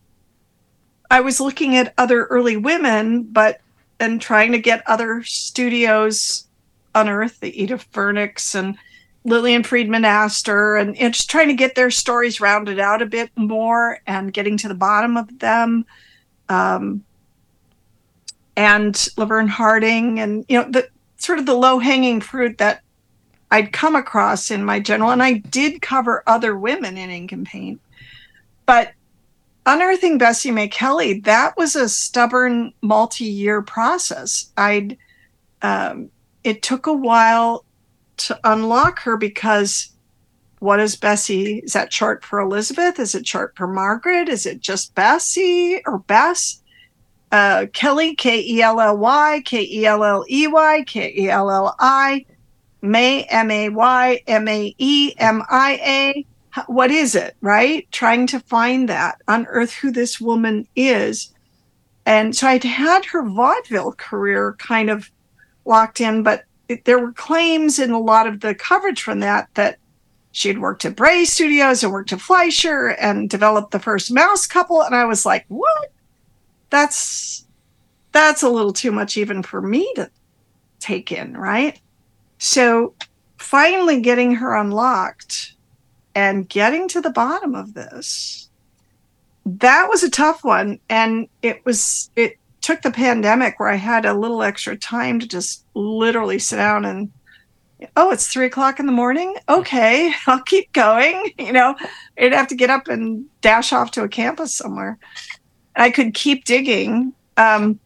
[1.11, 3.61] I was looking at other early women, but
[4.01, 6.47] and trying to get other studios
[6.95, 8.79] unearthed, the Edith Vernicks and
[9.25, 13.31] Lillian Friedman Astor, and, and just trying to get their stories rounded out a bit
[13.37, 15.85] more and getting to the bottom of them.
[16.49, 17.05] Um,
[18.57, 20.89] and Laverne Harding, and you know, the
[21.19, 22.83] sort of the low hanging fruit that
[23.51, 27.47] I'd come across in my general, and I did cover other women in ink and
[27.47, 27.81] paint,
[28.65, 28.93] but
[29.67, 34.51] unearthing Bessie Mae Kelly, that was a stubborn multi-year process.
[34.57, 34.97] I'd
[35.63, 36.11] um,
[36.45, 37.65] it took a while
[38.19, 39.91] to unlock her because
[40.61, 41.59] what is Bessie?
[41.59, 42.99] Is that short for Elizabeth?
[42.99, 44.29] Is it short for Margaret?
[44.29, 46.63] Is it just Bessie or Bess?
[47.37, 51.29] Uh, Kelly, K E L L Y, K E L L E Y, K E
[51.29, 52.25] L L I,
[52.81, 56.27] May, M A Y, M A E, M I A
[56.67, 57.87] what is it, right?
[57.93, 61.33] Trying to find that, unearth who this woman is.
[62.07, 65.11] And so I'd had her vaudeville career kind of
[65.65, 69.49] locked in, but it, there were claims in a lot of the coverage from that
[69.55, 69.79] that
[70.33, 74.47] she had worked at Bray Studios and worked at Fleischer and developed the first mouse
[74.47, 74.83] couple.
[74.83, 75.93] And I was like, what?
[76.71, 77.47] That's
[78.13, 80.11] that's a little too much even for me to
[80.79, 81.81] take in, right?
[82.39, 82.95] So
[83.39, 85.55] finally getting her unlocked
[86.15, 88.49] and getting to the bottom of this
[89.45, 94.05] that was a tough one and it was it took the pandemic where I had
[94.05, 97.13] a little extra time to just literally sit down and,
[97.97, 99.37] oh, it's three o'clock in the morning.
[99.49, 101.33] Okay, I'll keep going.
[101.39, 101.77] You know,
[102.19, 104.99] I'd have to get up and dash off to a campus somewhere.
[105.77, 107.13] I could keep digging.
[107.37, 107.79] Um,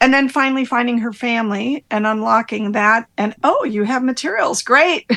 [0.00, 3.06] and then finally finding her family and unlocking that.
[3.18, 4.62] And oh, you have materials.
[4.62, 5.10] Great.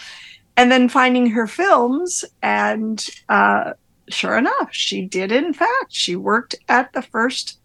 [0.56, 2.24] and then finding her films.
[2.42, 3.72] And uh,
[4.08, 7.58] sure enough, she did, in fact, she worked at the first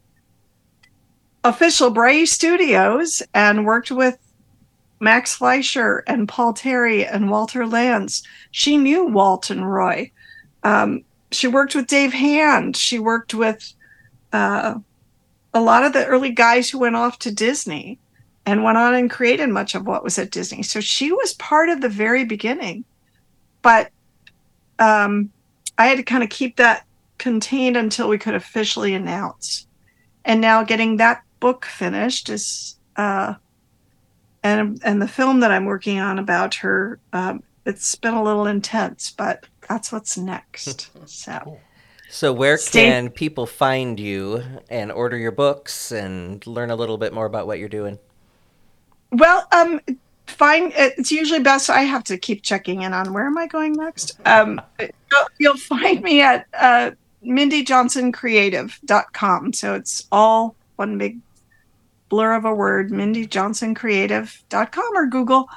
[1.44, 4.18] official Bray Studios and worked with
[5.00, 8.24] Max Fleischer and Paul Terry and Walter Lantz.
[8.52, 10.12] She knew Walt and Roy.
[10.64, 12.78] Um, she worked with Dave Hand.
[12.78, 13.74] She worked with
[14.34, 14.76] uh,
[15.54, 18.00] a lot of the early guys who went off to Disney
[18.46, 20.64] and went on and created much of what was at Disney.
[20.64, 22.86] So she was part of the very beginning.
[23.62, 23.92] But
[24.80, 25.32] um,
[25.78, 26.86] I had to kind of keep that
[27.18, 29.68] contained until we could officially announce.
[30.26, 33.36] And now getting that book finished is uh,
[34.44, 37.00] and and the film that I'm working on about her.
[37.14, 40.90] Um, it's been a little intense, but that's what's next.
[41.06, 41.60] So.
[42.12, 46.98] So where Stay- can people find you and order your books and learn a little
[46.98, 48.00] bit more about what you're doing?
[49.14, 49.80] Well, um,
[50.28, 51.70] find it's usually best.
[51.70, 54.20] I have to keep checking in on where am I going next.
[54.26, 54.60] Um,
[55.40, 56.92] you'll find me at uh,
[57.26, 59.54] MindyJohnsonCreative.com.
[59.54, 61.18] So it's all one big
[62.10, 65.50] blur of a word, MindyJohnsonCreative.com or Google.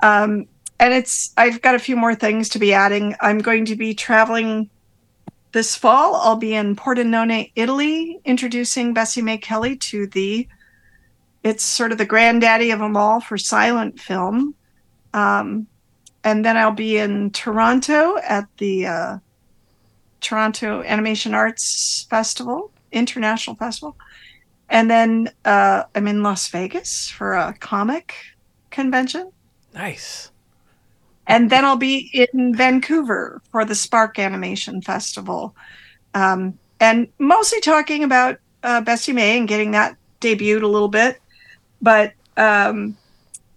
[0.00, 0.48] Um,
[0.80, 3.14] and it's I've got a few more things to be adding.
[3.20, 4.70] I'm going to be traveling
[5.52, 6.16] this fall.
[6.16, 10.48] I'll be in Pordenone, Italy, introducing Bessie Mae Kelly to the
[11.42, 14.54] it's sort of the granddaddy of them all for silent film.
[15.14, 15.66] Um,
[16.22, 19.18] and then I'll be in Toronto at the uh,
[20.20, 23.96] Toronto Animation Arts Festival, International Festival.
[24.68, 28.14] And then uh, I'm in Las Vegas for a comic
[28.70, 29.32] convention.
[29.72, 30.29] Nice.
[31.30, 35.54] And then I'll be in Vancouver for the Spark Animation Festival.
[36.14, 41.20] Um, and mostly talking about uh, Bessie Mae and getting that debuted a little bit.
[41.80, 42.96] But um,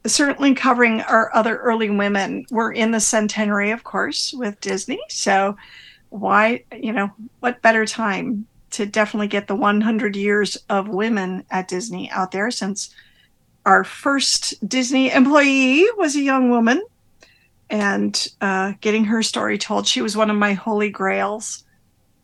[0.06, 2.46] certainly covering our other early women.
[2.52, 5.00] We're in the centenary, of course, with Disney.
[5.10, 5.58] So
[6.10, 11.68] why, you know, what better time to definitely get the 100 years of women at
[11.68, 12.94] Disney out there since
[13.66, 16.82] our first Disney employee was a young woman
[17.74, 19.88] and uh, getting her story told.
[19.88, 21.64] She was one of my holy grails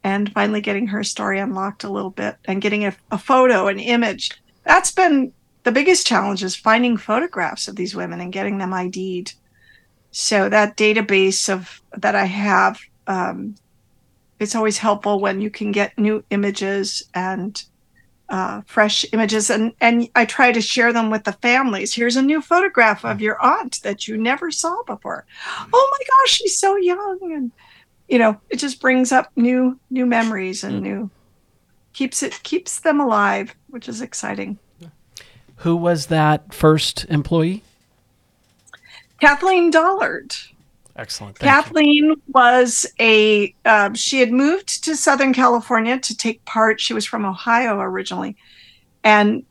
[0.04, 3.80] and finally getting her story unlocked a little bit and getting a, a photo, an
[3.80, 4.30] image.
[4.64, 5.34] That's been
[5.64, 9.34] the biggest challenge is finding photographs of these women and getting them ID'd.
[10.12, 13.56] So that database of that I have um,
[14.38, 17.62] it's always helpful when you can get new images and
[18.30, 21.94] uh, fresh images and and I try to share them with the families.
[21.94, 25.26] Here's a new photograph of your aunt that you never saw before.
[25.74, 27.52] Oh my gosh, she's so young and
[28.08, 30.84] you know, it just brings up new new memories and mm.
[30.84, 31.10] new
[31.94, 34.60] keeps it keeps them alive, which is exciting.
[35.58, 37.64] Who was that first employee?
[39.20, 40.34] Kathleen Dollard.
[41.00, 41.38] Excellent.
[41.38, 42.22] Thank Kathleen you.
[42.28, 46.82] was a, uh, she had moved to Southern California to take part.
[46.82, 48.36] She was from Ohio originally.
[49.02, 49.46] And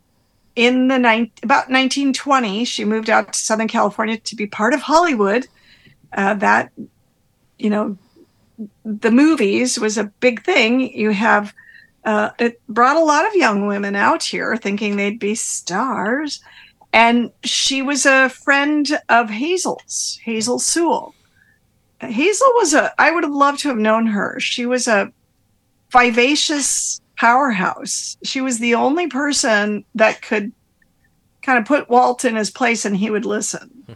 [0.57, 4.83] in the ni- about 1920, she moved out to Southern California to be part of
[4.83, 5.49] Hollywood.
[6.13, 6.71] Uh, that,
[7.59, 7.97] you know,
[8.85, 10.95] the movies was a big thing.
[10.95, 11.55] You have,
[12.05, 16.43] uh, it brought a lot of young women out here thinking they'd be stars.
[16.93, 21.15] And she was a friend of Hazel's, Hazel Sewell
[22.01, 24.39] Hazel was a, I would have loved to have known her.
[24.41, 25.13] She was a
[25.91, 28.17] vivacious powerhouse.
[28.23, 30.53] She was the only person that could
[31.43, 33.87] kind of put Walt in his place and he would listen.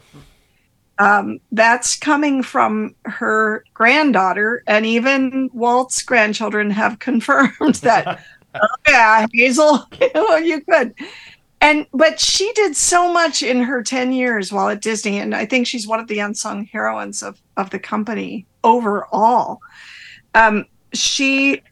[0.98, 8.24] um, that's coming from her granddaughter, and even Walt's grandchildren have confirmed that.
[8.54, 9.86] oh, yeah, Hazel,
[10.42, 10.94] you could
[11.62, 15.47] and but she did so much in her 10 years while at disney and i
[15.47, 19.61] think she's one of the unsung heroines of of the company overall.
[20.34, 21.62] Um, she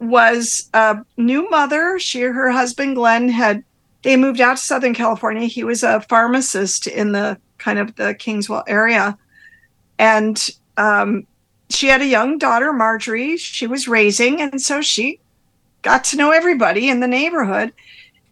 [0.00, 1.98] was a new mother.
[1.98, 3.64] She her husband glenn had
[4.02, 5.46] they moved out to southern california.
[5.46, 9.18] He was a pharmacist in the kind of the kingswell area.
[9.98, 11.26] And um,
[11.70, 13.36] she had a young daughter marjorie.
[13.36, 15.20] She was raising and so she
[15.82, 17.72] got to know everybody in the neighborhood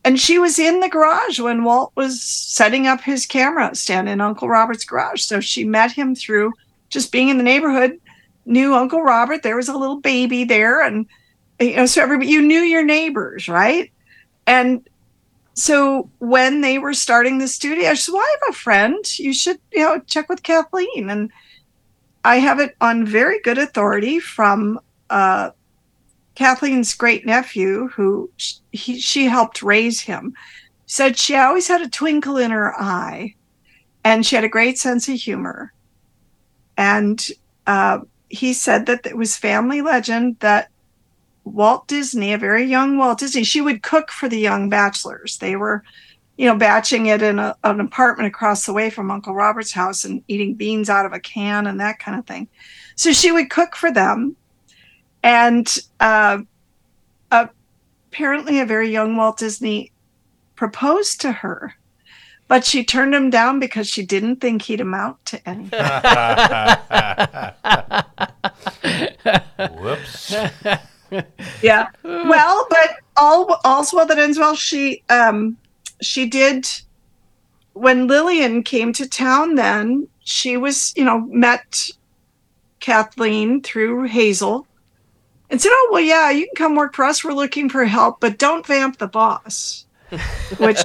[0.07, 4.21] and she was in the garage when Walt was setting up his camera stand in
[4.21, 5.23] Uncle Robert's garage.
[5.23, 6.53] So she met him through
[6.91, 8.01] just being in the neighborhood,
[8.45, 9.43] knew Uncle Robert.
[9.43, 11.07] There was a little baby there, and
[11.59, 13.91] you know, so everybody you knew your neighbors, right?
[14.47, 14.89] And
[15.55, 19.19] so when they were starting the studio, I said, Well, I have a friend.
[19.19, 21.11] You should, you know, check with Kathleen.
[21.11, 21.33] And
[22.25, 24.79] I have it on very good authority from
[25.11, 25.51] uh,
[26.37, 28.31] Kathleen's great nephew, who
[28.71, 30.35] he, she helped raise him,
[30.87, 33.35] said she always had a twinkle in her eye
[34.05, 35.73] and she had a great sense of humor.
[36.77, 37.27] And
[37.67, 40.69] uh, he said that it was family legend that
[41.45, 45.39] Walt Disney, a very young Walt Disney, she would cook for the young bachelors.
[45.39, 45.83] They were,
[46.37, 50.05] you know, batching it in a, an apartment across the way from Uncle Robert's house
[50.05, 52.49] and eating beans out of a can and that kind of thing.
[52.95, 54.37] So she would cook for them.
[55.23, 55.67] And
[56.01, 56.39] uh,
[57.31, 59.93] apparently, a very young Walt Disney
[60.55, 61.75] proposed to her,
[62.49, 65.71] but she turned him down because she didn't think he'd amount to anything.
[69.79, 70.35] Whoops.
[71.63, 71.89] yeah.
[72.03, 74.55] Well, but all all's well that ends well.
[74.55, 75.57] She um
[76.01, 76.67] she did
[77.77, 81.91] when Lillian came to town then, she was, you know, met
[82.81, 84.66] Kathleen through Hazel
[85.51, 87.25] and said, Oh well yeah, you can come work for us.
[87.25, 89.87] We're looking for help, but don't vamp the boss.
[90.59, 90.79] Which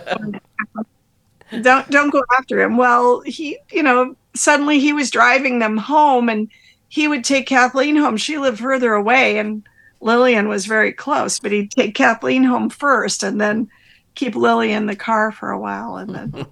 [1.62, 2.78] don't don't go after him.
[2.78, 6.50] Well, he you know, suddenly he was driving them home and
[6.90, 8.18] he would take Kathleen home.
[8.18, 9.64] She lived further away and
[10.02, 13.70] Lillian was very close, but he'd take Kathleen home first and then
[14.16, 15.98] keep Lily in the car for a while.
[15.98, 16.34] And then,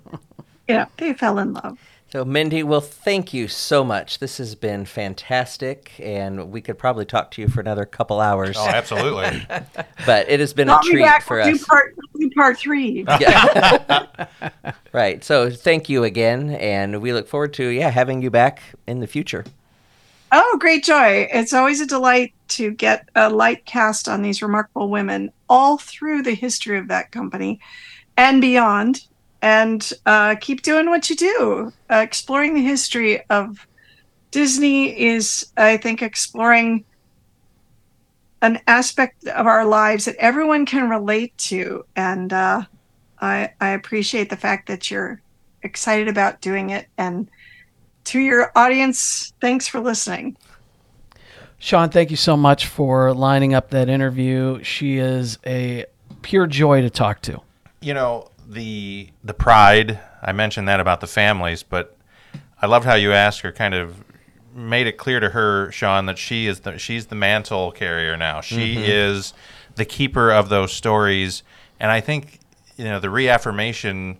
[0.67, 1.77] you know, they fell in love.
[2.11, 4.17] So, Mindy, well, thank you so much.
[4.17, 8.55] This has been fantastic, and we could probably talk to you for another couple hours.
[8.57, 9.45] Oh, absolutely.
[10.07, 11.21] but it has been Call a me treat back.
[11.21, 11.59] for We'll us.
[11.59, 13.05] do part, we'll do part three.
[13.19, 14.25] Yeah.
[14.91, 15.23] right.
[15.23, 19.07] So, thank you again, and we look forward to yeah having you back in the
[19.07, 19.45] future.
[20.31, 21.27] Oh, great joy.
[21.31, 26.23] It's always a delight to get a light cast on these remarkable women all through
[26.23, 27.59] the history of that company
[28.17, 29.01] and beyond.
[29.41, 31.73] And uh, keep doing what you do.
[31.89, 33.65] Uh, exploring the history of
[34.31, 36.83] Disney is, I think, exploring
[38.41, 41.85] an aspect of our lives that everyone can relate to.
[41.95, 42.63] And uh,
[43.21, 45.21] I, I appreciate the fact that you're
[45.63, 46.87] excited about doing it.
[46.97, 47.29] And
[48.05, 50.37] to your audience, thanks for listening.
[51.59, 54.63] Sean, thank you so much for lining up that interview.
[54.63, 55.85] She is a
[56.21, 57.41] pure joy to talk to.
[57.81, 59.99] you know the the pride.
[60.21, 61.95] I mentioned that about the families but
[62.61, 64.03] i loved how you asked her kind of
[64.53, 68.41] made it clear to her sean that she is the she's the mantle carrier now.
[68.41, 68.83] She mm-hmm.
[68.83, 69.33] is
[69.75, 71.43] the keeper of those stories.
[71.79, 72.39] And i think
[72.75, 74.19] you know the reaffirmation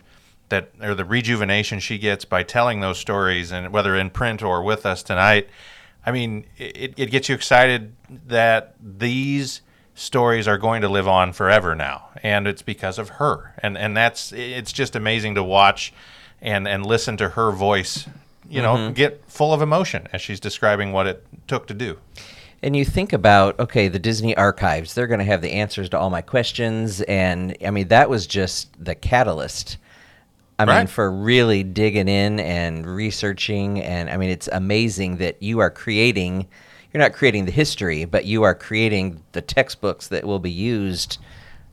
[0.50, 4.62] that or the rejuvenation she gets by telling those stories and whether in print or
[4.62, 5.48] with us tonight
[6.04, 7.94] i mean it, it gets you excited
[8.26, 9.62] that these
[10.00, 13.94] stories are going to live on forever now and it's because of her and and
[13.94, 15.92] that's it's just amazing to watch
[16.40, 18.08] and and listen to her voice
[18.48, 18.94] you know mm-hmm.
[18.94, 21.98] get full of emotion as she's describing what it took to do
[22.62, 25.98] And you think about, okay, the Disney archives, they're going to have the answers to
[25.98, 27.00] all my questions.
[27.00, 29.78] And I mean, that was just the catalyst.
[30.58, 33.80] I mean, for really digging in and researching.
[33.80, 36.48] And I mean, it's amazing that you are creating,
[36.92, 41.18] you're not creating the history, but you are creating the textbooks that will be used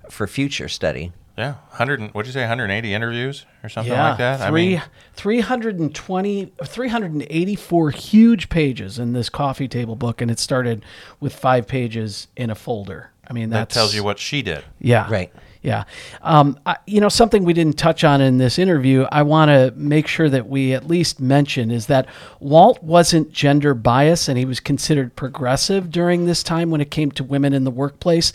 [0.10, 1.12] for future study.
[1.38, 4.80] yeah 100 and- what'd you say 180 interviews or something yeah, like that three, i
[4.80, 4.82] mean
[5.16, 10.84] 320, 384 huge pages in this coffee table book, and it started
[11.20, 13.12] with five pages in a folder.
[13.30, 15.10] I mean, that tells you what she did Yeah.
[15.12, 15.32] Right.
[15.68, 15.84] Yeah.
[16.22, 19.74] Um, I, you know, something we didn't touch on in this interview, I want to
[19.76, 22.08] make sure that we at least mention is that
[22.40, 27.12] Walt wasn't gender biased and he was considered progressive during this time when it came
[27.12, 28.32] to women in the workplace.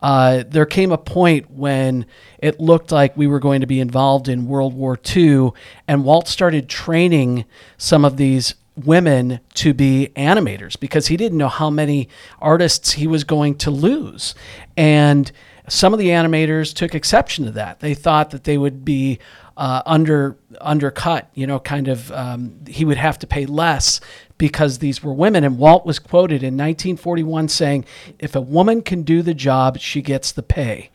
[0.00, 2.06] Uh, there came a point when
[2.38, 5.50] it looked like we were going to be involved in World War II,
[5.86, 7.44] and Walt started training
[7.76, 12.08] some of these women to be animators because he didn't know how many
[12.40, 14.34] artists he was going to lose.
[14.78, 15.30] And
[15.70, 17.80] some of the animators took exception to that.
[17.80, 19.18] They thought that they would be
[19.56, 24.00] uh, under undercut, you know, kind of um, he would have to pay less
[24.36, 25.44] because these were women.
[25.44, 27.84] And Walt was quoted in 1941 saying,
[28.18, 30.90] "If a woman can do the job, she gets the pay,"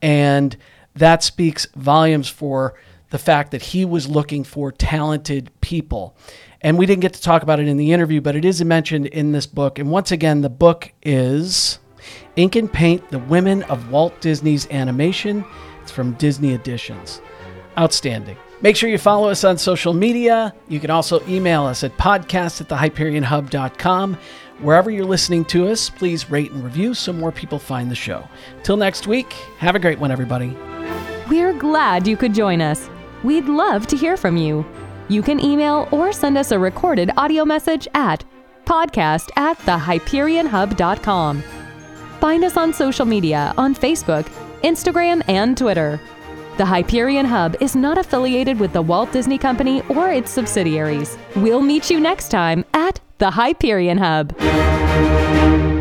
[0.00, 0.56] and
[0.94, 2.74] that speaks volumes for
[3.10, 6.16] the fact that he was looking for talented people.
[6.60, 9.06] And we didn't get to talk about it in the interview, but it is mentioned
[9.06, 9.78] in this book.
[9.78, 11.78] And once again, the book is
[12.36, 15.44] Ink and Paint The Women of Walt Disney's Animation.
[15.82, 17.20] It's from Disney Editions.
[17.78, 18.36] Outstanding.
[18.62, 20.54] Make sure you follow us on social media.
[20.68, 24.16] You can also email us at podcast at thehyperionhub.com.
[24.60, 28.26] Wherever you're listening to us, please rate and review so more people find the show.
[28.62, 30.56] Till next week, have a great one, everybody.
[31.28, 32.88] We're glad you could join us.
[33.24, 34.64] We'd love to hear from you.
[35.08, 38.24] You can email or send us a recorded audio message at
[38.64, 41.42] podcast at thehyperionhub.com.
[42.22, 44.22] Find us on social media on Facebook,
[44.62, 45.98] Instagram, and Twitter.
[46.56, 51.18] The Hyperion Hub is not affiliated with the Walt Disney Company or its subsidiaries.
[51.34, 55.71] We'll meet you next time at the Hyperion Hub.